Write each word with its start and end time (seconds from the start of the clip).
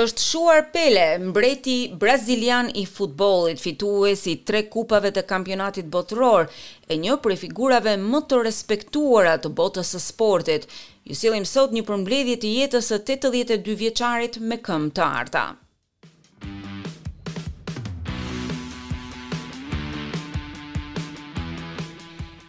është 0.00 0.20
Shuar 0.22 0.64
Pele, 0.74 1.04
mbreti 1.30 1.76
brazilian 2.02 2.68
i 2.74 2.84
futbolit, 2.86 3.60
fitu 3.62 3.92
e 4.04 4.12
si 4.22 4.34
tre 4.50 4.60
kupave 4.72 5.12
të 5.16 5.24
kampionatit 5.30 5.88
botëror, 5.94 6.50
e 6.92 6.98
një 7.00 7.16
për 7.24 7.32
e 7.32 7.38
figurave 7.46 7.96
më 8.04 8.20
të 8.30 8.42
respektuara 8.48 9.36
të 9.40 9.54
botës 9.62 9.94
e 9.96 10.02
sportit. 10.08 10.68
Ju 11.08 11.16
silim 11.22 11.48
sot 11.56 11.72
një 11.72 11.86
përmbledhje 11.88 12.38
i 12.44 12.54
jetës 12.60 12.92
e 12.92 12.98
82 13.00 13.76
vjeqarit 13.84 14.40
me 14.50 14.60
këm 14.68 14.90
të 14.96 15.08
arta. 15.20 15.46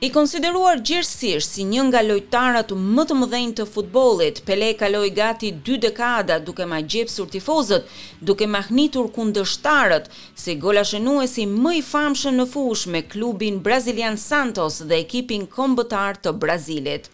I 0.06 0.12
konsideruar 0.14 0.78
gjërësirë 0.86 1.42
si 1.46 1.64
një 1.68 1.84
nga 1.88 2.02
lojtarët 2.06 2.70
më 2.96 3.06
të 3.10 3.16
mëdhenjë 3.22 3.56
të 3.60 3.66
futbolit, 3.74 4.42
Pele 4.50 4.68
kaloi 4.78 5.08
gati 5.20 5.50
dy 5.66 5.80
dekada 5.88 6.38
duke 6.50 6.68
ma 6.70 6.84
gjepsur 6.94 7.32
tifozët, 7.34 7.90
duke 8.30 8.46
ma 8.52 8.62
hnitur 8.70 9.10
kundështarët, 9.16 10.06
si 10.42 10.56
gola 10.68 10.86
shënuesi 10.92 11.48
më 11.64 11.74
i 11.80 11.84
famshën 11.92 12.38
në 12.44 12.48
fush 12.54 12.86
me 12.94 13.02
klubin 13.16 13.58
Brazilian 13.70 14.22
Santos 14.30 14.82
dhe 14.88 15.02
ekipin 15.02 15.50
kombëtar 15.58 16.22
të 16.22 16.38
Brazilit. 16.46 17.10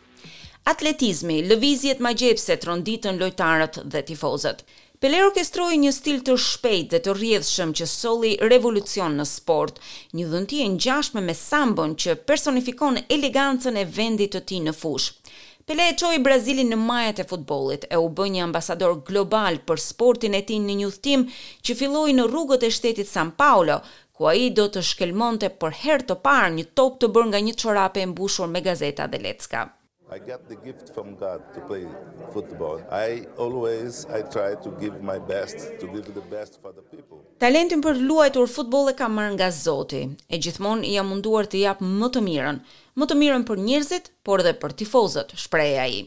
Atletizmi, 0.64 1.42
lëvizjet 1.50 2.00
më 2.00 2.14
gjepse 2.22 2.56
tronditën 2.64 3.18
lojtarët 3.20 3.82
dhe 3.92 4.00
tifozët. 4.08 4.62
Pele 5.04 5.18
orkestroi 5.26 5.76
një 5.82 5.90
stil 5.92 6.22
të 6.24 6.38
shpejtë 6.40 6.94
dhe 6.94 7.00
të 7.04 7.16
rrjedhshëm 7.18 7.74
që 7.80 7.88
solli 7.94 8.30
revolucion 8.54 9.18
në 9.20 9.26
sport, 9.28 9.82
një 10.16 10.30
dhëntie 10.32 10.70
ngjashme 10.78 11.20
me 11.26 11.36
sambon 11.36 11.98
që 12.00 12.16
personifikon 12.30 13.02
elegancën 13.12 13.76
e 13.76 13.84
vendit 13.98 14.32
të 14.38 14.44
tij 14.48 14.62
në 14.70 14.76
fushë. 14.80 15.36
Pele 15.68 15.90
e 15.92 15.98
çoi 16.00 16.22
Brazilin 16.24 16.72
në 16.72 16.80
majat 16.80 17.20
e 17.20 17.28
futbollit 17.34 17.84
e 17.92 18.00
u 18.00 18.08
bë 18.16 18.30
një 18.36 18.46
ambasador 18.48 18.96
global 19.12 19.60
për 19.68 19.84
sportin 19.90 20.32
e 20.40 20.44
tij 20.48 20.64
në 20.64 20.80
një 20.80 20.90
udhtim 20.94 21.28
që 21.60 21.76
filloi 21.82 22.16
në 22.16 22.30
rrugët 22.32 22.64
e 22.68 22.72
shtetit 22.80 23.12
São 23.12 23.36
Paulo, 23.44 23.82
ku 24.16 24.32
ai 24.32 24.48
do 24.56 24.70
të 24.72 24.86
shkelmonte 24.94 25.52
për 25.60 25.80
herë 25.84 26.08
të 26.12 26.22
parë 26.24 26.56
një 26.58 26.70
top 26.82 27.00
të 27.04 27.12
bërë 27.16 27.34
nga 27.36 27.44
një 27.52 27.58
çorape 27.64 28.08
e 28.08 28.12
mbushur 28.16 28.48
me 28.56 28.64
gazeta 28.72 29.12
dhe 29.12 29.20
lecka. 29.28 29.68
I 30.12 30.20
got 30.20 30.48
the 30.48 30.56
gift 30.58 30.94
from 30.94 31.16
God 31.16 31.42
to 31.56 31.60
play 31.62 31.88
football. 32.34 32.82
I 32.92 33.26
always 33.38 34.06
I 34.08 34.22
try 34.22 34.56
to 34.56 34.70
give 34.80 35.02
my 35.02 35.18
best 35.18 35.80
to 35.80 35.88
give 35.88 36.14
the 36.14 36.22
best 36.30 36.60
for 36.62 36.72
the 36.76 36.82
people. 36.94 37.24
Talentin 37.42 37.82
për 37.82 37.98
luajtur 38.04 38.50
futboll 38.52 38.92
e 38.92 38.96
kam 39.00 39.16
marr 39.18 39.32
nga 39.34 39.48
Zoti. 39.52 40.04
E 40.30 40.38
gjithmonë 40.44 40.92
jam 40.98 41.10
munduar 41.10 41.48
të 41.50 41.64
jap 41.64 41.82
më 41.82 42.10
të 42.14 42.24
mirën, 42.28 42.60
më 43.00 43.10
të 43.10 43.18
mirën 43.22 43.46
për 43.48 43.64
njerëzit, 43.68 44.12
por 44.28 44.44
edhe 44.44 44.54
për 44.62 44.76
tifozët, 44.84 45.34
shpreh 45.46 45.76
ai. 45.86 46.04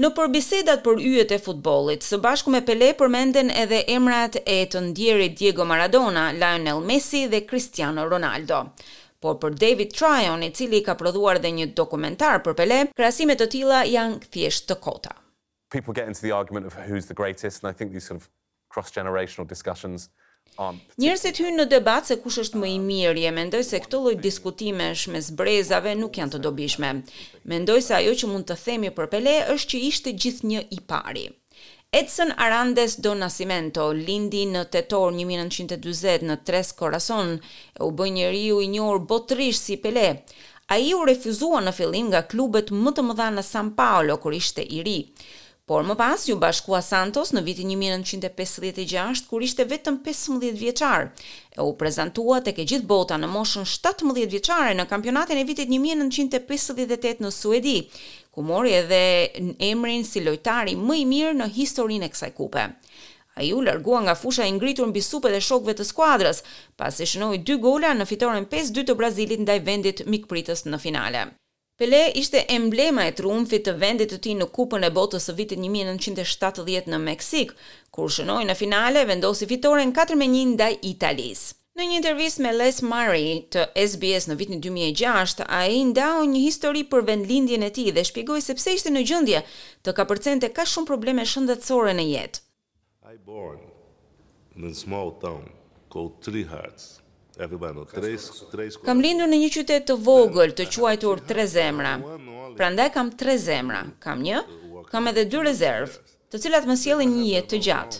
Në 0.00 0.10
përbisedat 0.16 0.82
për 0.86 1.00
yjet 1.04 1.32
e 1.36 1.40
futbollit, 1.44 2.04
së 2.06 2.18
bashku 2.24 2.50
me 2.54 2.60
Pele 2.64 2.92
përmenden 2.98 3.50
edhe 3.62 3.82
emrat 3.96 4.40
e 4.46 4.62
të 4.72 4.84
ndjerit 4.88 5.36
Diego 5.40 5.66
Maradona, 5.68 6.28
Lionel 6.38 6.82
Messi 6.88 7.24
dhe 7.28 7.44
Cristiano 7.46 8.08
Ronaldo 8.08 8.64
por 9.24 9.36
për 9.40 9.56
David 9.60 9.90
Tryon, 9.98 10.42
i 10.46 10.52
cili 10.56 10.80
ka 10.82 10.94
prodhuar 10.96 11.38
dhe 11.44 11.50
një 11.56 11.66
dokumentar 11.76 12.40
për 12.44 12.56
Pele, 12.56 12.78
krahasimet 12.96 13.40
të 13.42 13.48
tilla 13.52 13.82
janë 13.84 14.20
thjesht 14.32 14.68
të 14.70 14.78
kota. 14.84 15.12
People 15.72 15.94
get 15.94 16.08
into 16.08 16.22
the 16.24 16.32
argument 16.32 16.66
of 16.66 16.74
who's 16.88 17.06
the 17.06 17.14
greatest 17.14 17.62
and 17.62 17.70
I 17.70 17.74
think 17.76 17.92
these 17.92 18.06
sort 18.08 18.20
of 18.22 18.28
cross-generational 18.74 19.46
discussions 19.48 20.10
Njerëzit 20.98 21.38
hynë 21.40 21.60
në 21.60 21.64
debat 21.70 22.04
se 22.08 22.16
kush 22.20 22.40
është 22.42 22.58
më 22.58 22.68
i 22.74 22.78
miri, 22.82 23.22
e 23.28 23.32
mendoj 23.32 23.60
se 23.64 23.78
këto 23.84 24.00
lloj 24.02 24.16
diskutimesh 24.24 25.04
mes 25.14 25.28
brezave 25.38 25.92
nuk 25.96 26.16
janë 26.18 26.34
të 26.34 26.40
dobishme. 26.46 26.90
Mendoj 27.52 27.78
se 27.86 27.94
ajo 28.00 28.16
që 28.24 28.28
mund 28.32 28.48
të 28.50 28.56
themi 28.64 28.90
për 28.96 29.08
Pele 29.12 29.36
është 29.54 29.72
që 29.76 29.82
ishte 29.92 30.16
gjithë 30.24 30.48
një 30.50 30.64
i 30.76 30.80
pari. 30.92 31.28
Edson 31.92 32.32
Arandes 32.36 32.94
do 33.02 33.16
Nascimento 33.18 33.88
lindi 33.90 34.44
në 34.46 34.60
tetor 34.70 35.10
1920 35.10 36.22
në 36.28 36.36
Tres 36.46 36.68
Corazon, 36.78 37.32
u 37.82 37.88
bë 37.90 38.06
njeriu 38.14 38.60
i 38.62 38.68
njohur 38.70 39.00
botërisht 39.10 39.58
si 39.72 39.76
Pele. 39.82 40.20
Ai 40.70 40.92
u 40.94 41.02
refuzua 41.02 41.58
në 41.66 41.72
fillim 41.74 42.12
nga 42.12 42.22
klubet 42.30 42.70
më 42.70 42.92
të 42.94 43.04
mëdha 43.08 43.26
në 43.34 43.42
San 43.42 43.72
Paulo 43.74 44.20
kur 44.22 44.36
ishte 44.38 44.62
i 44.70 44.84
ri. 44.86 44.96
Por 45.70 45.82
më 45.86 45.96
pas 45.98 46.28
ju 46.30 46.38
bashkua 46.42 46.78
Santos 46.82 47.32
në 47.34 47.42
vitin 47.46 47.74
1956 47.74 49.26
kur 49.30 49.42
ishte 49.46 49.66
vetëm 49.70 49.98
15 50.06 50.46
vjeçar. 50.62 51.10
E 51.50 51.58
u 51.62 51.74
prezantua 51.78 52.38
tek 52.46 52.58
e 52.62 52.68
gjithë 52.70 52.86
bota 52.90 53.18
në 53.22 53.26
moshën 53.34 53.66
17 53.66 54.30
vjeçare 54.30 54.78
në 54.78 54.86
kampionatin 54.90 55.38
e 55.38 55.44
vitit 55.46 55.70
1958 55.70 57.18
në 57.22 57.34
Suedi, 57.34 57.76
ku 58.34 58.42
mori 58.46 58.72
edhe 58.76 59.00
në 59.42 59.54
emrin 59.72 60.04
si 60.06 60.22
lojtari 60.22 60.76
më 60.78 60.98
i 61.02 61.06
mirë 61.12 61.32
në 61.40 61.50
historinë 61.56 62.06
e 62.08 62.12
kësaj 62.14 62.30
kupe. 62.38 62.66
Ai 63.38 63.52
u 63.56 63.60
largua 63.64 64.00
nga 64.04 64.14
fusha 64.18 64.46
e 64.46 64.52
ngritur 64.56 64.90
mbi 64.90 65.02
supet 65.02 65.34
e 65.34 65.40
shokëve 65.48 65.74
të 65.78 65.86
skuadrës, 65.90 66.42
pasi 66.78 67.06
shënoi 67.10 67.42
dy 67.46 67.56
gola 67.64 67.92
në 67.94 68.06
fitoren 68.10 68.46
5-2 68.54 68.84
të 68.90 68.96
Brazilit 68.98 69.42
ndaj 69.44 69.58
vendit 69.66 70.02
mikpritës 70.06 70.66
në 70.66 70.80
finale. 70.82 71.22
Pele 71.80 72.00
ishte 72.20 72.42
emblema 72.54 73.06
e 73.08 73.14
triumfit 73.18 73.64
të 73.66 73.74
vendit 73.82 74.10
të 74.12 74.18
tij 74.26 74.34
në 74.36 74.50
Kupën 74.56 74.84
e 74.84 74.90
Botës 74.98 75.30
së 75.30 75.34
vitit 75.38 75.62
1970 75.62 76.90
në 76.92 76.98
Meksik, 77.06 77.54
kur 77.90 78.12
shënoi 78.12 78.44
në 78.50 78.58
finale 78.60 79.06
vendosi 79.08 79.48
fitoren 79.48 79.94
4-1 79.96 80.44
ndaj 80.58 80.74
Italisë. 80.90 81.56
Në 81.78 81.84
një 81.88 81.96
intervjis 81.96 82.36
me 82.42 82.50
Les 82.52 82.78
Murray 82.82 83.26
të 83.54 83.62
SBS 83.80 84.24
në 84.26 84.34
vitin 84.40 84.62
2006, 84.64 85.44
a 85.46 85.60
e 85.70 85.76
ndao 85.92 86.24
një 86.26 86.40
histori 86.42 86.80
për 86.94 87.04
vendlindjen 87.10 87.62
e 87.62 87.68
ti 87.76 87.84
dhe 87.94 88.02
shpjegoj 88.08 88.40
sepse 88.46 88.72
ishte 88.78 88.90
në 88.94 89.04
gjëndje 89.10 89.42
të 89.86 89.94
ka 89.98 90.06
përcente 90.12 90.50
ka 90.56 90.64
shumë 90.72 90.90
probleme 90.90 91.26
shëndetësore 91.34 91.94
në 92.00 92.08
jetë. 92.14 92.42
I 93.12 93.14
born 93.30 93.62
in 94.56 94.66
a 94.66 94.74
small 94.80 95.12
town 95.22 95.46
called 95.94 96.18
Three 96.26 96.42
Hearts. 96.54 96.90
Kam 97.38 99.00
lindur 99.00 99.30
në 99.32 99.36
një 99.42 99.52
qytet 99.54 99.86
të 99.88 99.94
vogël, 100.06 100.50
të 100.58 100.66
quajtur 100.74 101.22
Tre 101.30 101.46
Zemra. 101.54 101.94
Prandaj 102.58 102.90
kam 102.98 103.14
Tre 103.22 103.38
Zemra. 103.44 103.84
Kam 104.04 104.20
një, 104.26 104.42
kam 104.90 105.06
edhe 105.14 105.22
dy 105.32 105.40
rezervë, 105.48 105.96
të 106.30 106.38
cilat 106.44 106.66
më 106.68 106.76
sjellin 106.78 107.10
një 107.16 107.22
jetë 107.32 107.48
të 107.50 107.56
gjatë. 107.66 107.96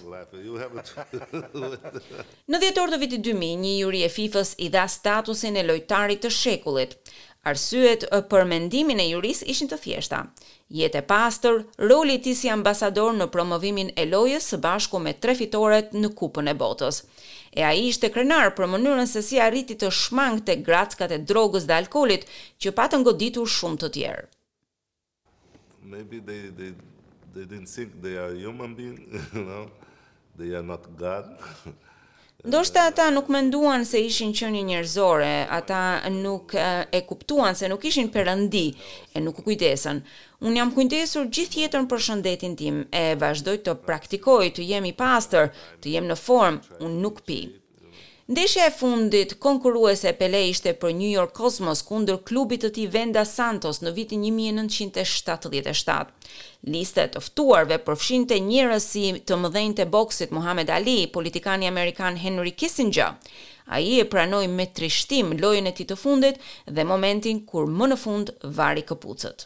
Në 2.50 2.56
dhjetor 2.62 2.88
të 2.92 2.96
vitit 3.02 3.22
2000, 3.26 3.62
një 3.64 3.72
juri 3.80 4.00
e 4.06 4.10
FIFA-s 4.18 4.50
i 4.62 4.66
dha 4.70 4.84
statusin 4.88 5.54
e 5.58 5.64
lojtarit 5.66 6.20
të 6.22 6.30
shekullit. 6.36 6.92
Arsyet 7.50 8.02
për 8.30 8.42
mendimin 8.46 9.00
e 9.02 9.08
juris 9.10 9.41
ishin 9.50 9.68
të 9.70 9.76
thjeshta. 9.82 10.18
Jetë 10.78 10.96
e 11.00 11.02
pastër, 11.10 11.56
roli 11.91 12.14
i 12.18 12.22
tij 12.22 12.36
si 12.38 12.48
ambasador 12.54 13.12
në 13.16 13.26
promovimin 13.34 13.88
e 13.98 14.04
lojës 14.06 14.44
së 14.52 14.56
bashku 14.62 14.97
me 15.02 15.12
tre 15.16 15.32
fitoret 15.34 15.86
në 15.97 16.08
Kupën 16.20 16.47
e 16.52 16.58
Botës. 16.62 16.97
E 17.50 17.64
ai 17.66 17.82
ishte 17.88 18.06
krenar 18.14 18.47
për 18.54 18.64
mënyrën 18.74 19.08
se 19.10 19.24
si 19.26 19.36
arriti 19.42 19.74
të 19.80 19.91
shmangte 19.91 20.58
gratskat 20.68 21.10
e 21.10 21.18
drogës 21.32 21.64
dhe 21.66 21.78
alkoolit, 21.80 22.22
që 22.62 22.68
patën 22.78 23.00
goditur 23.08 23.48
shumë 23.56 23.78
të 23.82 23.88
tjerë. 23.98 24.24
Maybe 25.82 26.18
they 26.20 26.52
they 26.60 26.72
they 27.34 27.44
didn't 27.44 27.68
think 27.76 27.91
they 28.02 28.16
are 28.16 28.32
human 28.34 28.74
being, 28.74 28.98
you 29.34 29.42
know, 29.44 29.70
they 30.38 30.50
are 30.58 30.62
not 30.62 30.82
God. 30.96 31.24
Ndoshta 32.44 32.84
ata 32.84 33.10
nuk 33.10 33.28
menduan 33.28 33.84
se 33.84 34.00
ishin 34.00 34.30
qenie 34.32 34.62
njërzore, 34.64 35.44
ata 35.50 36.08
nuk 36.10 36.54
e 36.56 37.00
kuptuan 37.08 37.52
se 37.58 37.68
nuk 37.68 37.82
ishin 37.88 38.08
përëndi 38.14 38.62
e 39.12 39.18
nuk 39.20 39.38
u 39.42 39.44
kujdesen. 39.50 39.98
Unë 40.46 40.56
jam 40.62 40.70
kujdesur 40.72 41.26
gjithë 41.36 41.60
jetën 41.66 41.88
për 41.91 42.04
shëndetin 42.06 42.54
tim 42.56 42.78
e 42.96 43.02
vazhdoj 43.20 43.58
të 43.60 43.74
praktikoj 43.84 44.48
të 44.56 44.66
jem 44.72 44.88
i 44.88 44.94
pastër, 45.02 45.52
të 45.84 45.92
jem 45.94 46.08
në 46.08 46.16
form, 46.16 46.62
unë 46.80 46.97
nuk 47.04 47.20
pi. 47.28 47.42
Ndeshja 48.32 48.64
e 48.66 48.70
fundit 48.70 49.34
konkuruese 49.42 50.09
e 50.09 50.12
Pele 50.15 50.42
ishte 50.48 50.71
për 50.78 50.92
New 50.98 51.10
York 51.12 51.32
Cosmos 51.38 51.80
kundër 51.82 52.21
klubit 52.28 52.62
të 52.62 52.68
tij 52.77 52.84
Venda 52.92 53.24
Santos 53.27 53.80
në 53.82 53.91
vitin 53.97 54.21
1977. 54.22 56.12
Lista 56.74 57.00
e 57.03 57.09
të 57.16 57.21
ftuarve 57.27 57.77
përfshinte 57.88 58.34
njerëz 58.50 58.84
si 58.86 59.03
të 59.30 59.38
mëdhenjtë 59.44 59.78
të 59.82 59.86
boksit 59.97 60.30
Muhammad 60.38 60.68
Ali, 60.77 60.94
politikani 61.16 61.66
amerikan 61.72 62.16
Henry 62.22 62.53
Kissinger. 62.60 63.10
Ai 63.66 63.98
e 63.98 64.00
pranoi 64.12 64.47
me 64.54 64.66
trishtim 64.78 65.26
lojën 65.42 65.66
e 65.66 65.74
tij 65.80 65.88
të 65.91 65.97
fundit 66.04 66.36
dhe 66.71 66.83
momentin 66.92 67.36
kur 67.50 67.65
më 67.80 67.86
në 67.91 67.97
fund 68.04 68.26
vari 68.60 68.84
kapucët. 68.92 69.38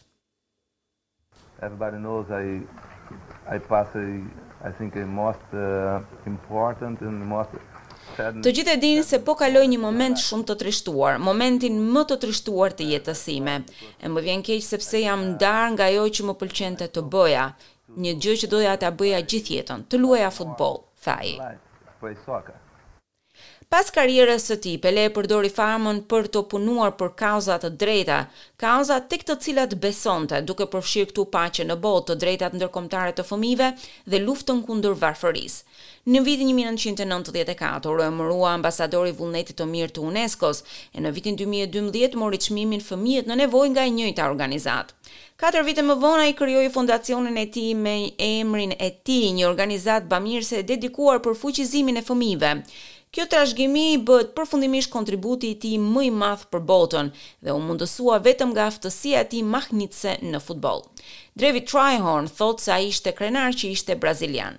Everybody 1.64 1.96
knows 2.04 2.26
I 2.28 2.32
I 3.54 3.56
passed 3.70 4.08
I 4.68 4.70
think 4.76 4.92
a 4.96 4.98
most 5.22 5.48
uh, 5.52 5.98
important 6.34 7.00
and 7.00 7.24
most 7.36 7.50
Të 8.16 8.50
gjithë 8.56 8.74
e 8.76 8.78
dini 8.82 9.02
se 9.06 9.18
po 9.28 9.34
kaloj 9.40 9.62
një 9.72 9.78
moment 9.84 10.20
shumë 10.24 10.46
të 10.50 10.54
trishtuar, 10.60 11.18
momentin 11.28 11.80
më 11.96 12.04
të 12.12 12.18
trishtuar 12.24 12.76
të 12.80 12.86
jetës 12.92 13.24
sime. 13.28 13.56
Më 14.14 14.24
vjen 14.28 14.44
keq 14.50 14.62
sepse 14.66 15.02
jam 15.06 15.24
ndar 15.32 15.64
nga 15.74 15.90
ajo 15.90 16.06
që 16.18 16.28
më 16.30 16.36
pëlqente 16.44 16.90
të 16.96 17.04
boja, 17.16 17.48
një 18.06 18.16
gjë 18.24 18.36
që 18.44 18.50
doja 18.54 18.76
ta 18.84 18.92
bëja 19.02 19.22
gjithë 19.32 19.58
jetën, 19.58 19.86
të 19.90 20.02
luaja 20.04 20.30
futboll, 20.38 20.80
thaj. 21.08 21.36
Po 22.02 22.12
soka 22.26 22.54
Pas 23.74 23.88
karierës 23.90 24.44
së 24.46 24.54
tij, 24.62 24.74
Pele 24.78 25.02
e 25.02 25.10
përdori 25.10 25.48
famën 25.50 25.96
për 26.06 26.28
të 26.34 26.40
punuar 26.52 26.92
për 26.98 27.08
kauza 27.18 27.56
të 27.58 27.72
drejta, 27.82 28.18
kauza 28.62 29.00
tek 29.10 29.24
të 29.26 29.34
cilat 29.42 29.72
besonte, 29.82 30.38
duke 30.46 30.68
përfshirë 30.70 31.08
këtu 31.10 31.24
paqen 31.32 31.72
në 31.72 31.76
botë, 31.82 32.06
të 32.12 32.16
drejtat 32.22 32.54
ndërkombëtare 32.54 33.16
të 33.18 33.24
fëmijëve 33.26 33.72
dhe 34.12 34.20
luftën 34.28 34.60
kundër 34.68 34.94
varfërisë. 35.02 35.58
Në 36.06 36.22
vitin 36.22 36.52
1994 36.54 37.90
u 37.96 38.06
emërua 38.06 38.52
ambasadori 38.60 39.10
i 39.10 39.18
vullnetit 39.18 39.58
të 39.58 39.66
mirë 39.72 39.94
të 39.96 40.04
UNESCO-s 40.06 40.62
e 40.94 41.02
në 41.02 41.14
vitin 41.16 41.40
2012 41.42 42.14
mori 42.20 42.38
çmimin 42.44 42.84
Fëmijët 42.84 43.26
në 43.30 43.40
nevojë 43.42 43.72
nga 43.74 43.86
e 43.88 43.94
njëjta 43.98 44.30
organizatë. 44.30 45.00
Katër 45.40 45.64
vite 45.66 45.82
më 45.82 45.94
vonë 46.02 46.24
ai 46.28 46.34
krijoi 46.38 46.70
fondacionin 46.70 47.34
e 47.42 47.48
tij 47.54 47.72
me 47.74 47.96
emrin 48.22 48.72
e 48.78 48.90
tij, 49.02 49.32
një 49.34 49.48
organizatë 49.50 50.10
bamirëse 50.12 50.60
e 50.60 50.66
dedikuar 50.70 51.18
për 51.24 51.34
fuqizimin 51.40 51.98
e 51.98 52.04
fëmijëve. 52.06 52.52
Kjo 53.14 53.28
trashëgimi 53.30 53.82
i 53.94 53.98
bëhet 54.02 54.32
përfundimisht 54.34 54.90
kontributi 54.90 55.52
i 55.52 55.56
tij 55.62 55.76
më 55.78 56.00
i 56.08 56.08
madh 56.18 56.48
për 56.50 56.64
botën 56.70 57.12
dhe 57.46 57.52
u 57.54 57.60
mundësua 57.62 58.16
vetëm 58.26 58.50
nga 58.56 58.64
aftësia 58.70 59.20
e 59.22 59.28
tij 59.34 59.44
mahnitëse 59.54 60.14
në 60.32 60.40
futboll. 60.46 60.80
Drevi 61.38 61.62
Trihorn 61.70 62.26
thotë 62.40 62.64
se 62.64 62.72
ai 62.74 62.88
ishte 62.90 63.12
krenar 63.14 63.54
që 63.58 63.70
ishte 63.76 63.94
brazilian. 64.02 64.56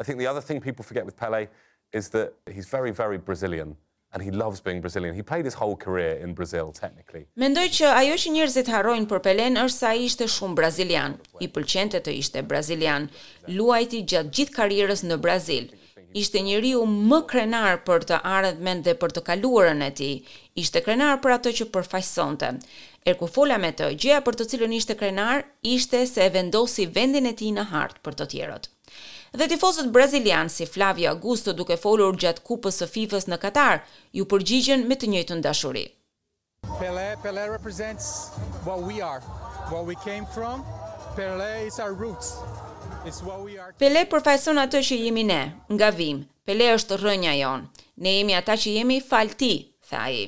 I 0.00 0.02
think 0.02 0.18
the 0.18 0.26
other 0.30 0.42
thing 0.48 0.58
people 0.58 0.82
forget 0.82 1.06
with 1.06 1.16
Pele 1.16 1.44
is 1.92 2.10
that 2.16 2.34
he's 2.50 2.66
very 2.66 2.90
very 2.90 3.18
Brazilian 3.18 3.76
and 4.12 4.20
he 4.26 4.32
loves 4.34 4.58
being 4.60 4.80
Brazilian. 4.82 5.14
He 5.14 5.22
played 5.22 5.44
his 5.44 5.54
whole 5.62 5.76
career 5.76 6.18
in 6.26 6.34
Brazil 6.34 6.72
technically. 6.74 7.28
Mendoj 7.38 7.68
që 7.78 7.92
ajo 8.00 8.16
që 8.24 8.30
njerëzit 8.34 8.72
harrojnë 8.72 9.06
për 9.12 9.22
Pelen 9.28 9.60
është 9.62 9.76
se 9.78 9.86
ai 9.92 10.02
ishte 10.10 10.26
shumë 10.26 10.58
brazilian. 10.58 11.14
I 11.38 11.46
pëlqente 11.54 12.02
të 12.02 12.18
ishte 12.18 12.42
brazilian. 12.50 13.06
Luajti 13.46 14.02
gjatë 14.10 14.34
gjithë 14.40 14.56
karrierës 14.58 15.06
në 15.10 15.20
Brazil 15.26 15.70
ishte 16.16 16.40
njeriu 16.42 16.82
më 16.86 17.20
krenar 17.30 17.80
për 17.86 18.02
të 18.10 18.18
ardhmen 18.26 18.82
dhe 18.86 18.94
për 18.98 19.14
të 19.16 19.22
kaluarën 19.28 19.82
e 19.86 19.90
tij. 19.94 20.16
Ishte 20.58 20.82
krenar 20.86 21.20
për 21.22 21.36
atë 21.36 21.52
që 21.60 21.68
përfaqësonte. 21.74 22.50
Er 23.08 23.14
ku 23.16 23.26
fola 23.26 23.56
me 23.58 23.70
të, 23.72 23.92
gjëja 24.00 24.20
për 24.26 24.36
të 24.38 24.48
cilën 24.50 24.74
ishte 24.76 24.96
krenar 25.00 25.44
ishte 25.62 26.02
se 26.06 26.24
e 26.24 26.30
vendosi 26.34 26.86
vendin 26.94 27.26
e 27.30 27.34
tij 27.38 27.52
në 27.56 27.68
hart 27.72 28.02
për 28.04 28.18
të 28.18 28.26
tjerët. 28.34 28.68
Dhe 29.32 29.46
tifozët 29.46 29.92
brazilian 29.94 30.48
si 30.50 30.66
Flavio 30.66 31.12
Augusto 31.14 31.52
duke 31.54 31.76
folur 31.78 32.16
gjatë 32.18 32.42
kupës 32.48 32.82
së 32.82 32.88
FIFA-s 32.90 33.28
në 33.30 33.38
Katar, 33.38 33.84
ju 34.12 34.26
përgjigjen 34.26 34.86
me 34.90 34.98
të 34.98 35.06
njëjtën 35.12 35.42
dashuri. 35.46 35.86
Pele, 36.80 37.14
Pele 37.22 37.46
represents 37.48 38.32
what 38.66 38.82
we 38.82 38.98
are, 39.00 39.22
what 39.70 39.86
we 39.86 39.94
came 40.02 40.26
from. 40.34 40.66
Pele 41.16 41.66
is 41.66 41.78
our 41.78 41.94
roots. 41.94 42.34
Pele 43.80 44.02
përfajson 44.12 44.60
atë 44.64 44.82
që 44.88 44.98
jemi 45.04 45.24
ne, 45.28 45.38
nga 45.76 45.88
vim. 46.00 46.20
Pele 46.48 46.66
është 46.74 47.00
rënja 47.04 47.34
jonë. 47.38 47.86
Ne 48.06 48.14
jemi 48.18 48.36
ata 48.42 48.58
që 48.64 48.76
jemi 48.78 49.00
falti, 49.12 49.52
tha 49.90 50.04
i. 50.18 50.22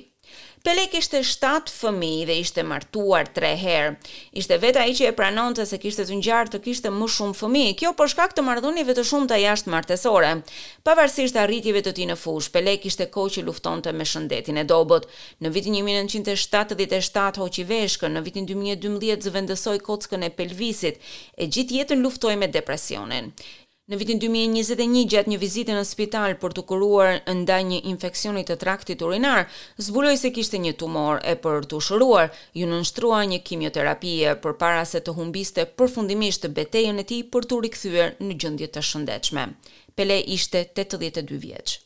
Pele 0.62 0.84
kishte 0.86 1.18
7 1.26 1.66
fëmi 1.74 2.08
dhe 2.28 2.34
ishte 2.38 2.62
martuar 2.62 3.26
3 3.34 3.48
herë. 3.58 3.96
Ishte 4.38 4.58
vetë 4.62 4.78
a 4.78 4.84
i 4.86 4.92
që 4.94 5.08
e 5.08 5.14
pranon 5.18 5.56
të 5.58 5.64
se 5.66 5.78
kishte 5.82 6.04
të 6.06 6.18
njarë 6.20 6.52
të 6.52 6.60
kishte 6.62 6.92
më 6.94 7.08
shumë 7.10 7.34
fëmi, 7.40 7.62
kjo 7.80 7.90
për 7.98 8.12
shkak 8.12 8.36
të 8.36 8.44
mardhunive 8.46 8.94
të 8.94 9.02
shumë 9.08 9.26
të 9.32 9.40
jashtë 9.42 9.72
martesore. 9.74 10.28
Pavarësisht 10.86 11.40
arritjeve 11.42 11.82
të 11.82 11.92
ti 11.98 12.06
në 12.06 12.14
fush, 12.22 12.52
Pele 12.54 12.76
kishte 12.78 13.08
ko 13.10 13.24
që 13.34 13.42
lufton 13.48 13.82
të 13.82 13.90
me 13.98 14.06
shëndetin 14.06 14.60
e 14.62 14.64
dobot. 14.70 15.08
Në 15.42 15.50
vitin 15.56 15.78
1977 15.82 17.42
hoqi 17.42 17.66
veshkën, 17.72 18.14
në 18.14 18.22
vitin 18.28 18.46
2012 18.54 19.26
zëvendësoj 19.26 19.76
kockën 19.88 20.28
e 20.28 20.30
pelvisit, 20.38 21.02
e 21.42 21.50
gjithjetën 21.50 21.80
jetën 21.98 22.06
luftoj 22.06 22.36
me 22.38 22.46
depresionin. 22.54 23.32
Në 23.90 23.96
vitin 24.00 24.18
2021 24.22 25.00
gjatë 25.12 25.30
një 25.32 25.38
vizite 25.44 25.74
në 25.74 25.80
spital 25.92 26.34
për 26.42 26.52
të 26.58 26.62
kuruar 26.72 27.16
ndaj 27.38 27.56
një 27.70 27.78
infekcionit 27.92 28.46
të 28.52 28.56
traktit 28.60 29.02
urinar, 29.06 29.48
zbuloi 29.88 30.12
se 30.22 30.30
kishte 30.36 30.60
një 30.66 30.74
tumor 30.84 31.18
e 31.26 31.34
për 31.46 31.66
të 31.72 31.80
shëruar, 31.88 32.30
ju 32.62 32.70
nënshtrua 32.74 33.20
një 33.34 33.40
kimioterapie 33.50 34.36
për 34.46 34.56
para 34.62 34.86
se 34.92 35.02
të 35.08 35.16
humbiste 35.18 35.66
përfundimisht 35.80 36.46
të 36.46 36.52
betejën 36.62 37.02
e 37.02 37.08
ti 37.12 37.20
për 37.34 37.50
të 37.50 37.60
rikëthyër 37.66 38.16
në 38.28 38.38
gjëndjet 38.44 38.76
të 38.78 38.86
shëndechme. 38.92 39.48
Pele 39.98 40.22
ishte 40.38 40.68
82 40.86 41.42
vjeqë. 41.48 41.82